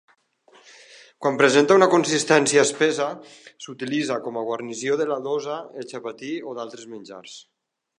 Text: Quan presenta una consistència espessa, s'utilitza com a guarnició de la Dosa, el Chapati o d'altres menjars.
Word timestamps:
Quan 1.25 1.37
presenta 1.41 1.77
una 1.81 1.89
consistència 1.91 2.65
espessa, 2.69 3.11
s'utilitza 3.67 4.19
com 4.27 4.41
a 4.43 4.47
guarnició 4.51 5.01
de 5.03 5.11
la 5.15 5.23
Dosa, 5.31 5.63
el 5.83 5.91
Chapati 5.95 6.37
o 6.53 6.61
d'altres 6.61 6.95
menjars. 6.97 7.43